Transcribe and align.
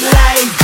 life. 0.00 0.61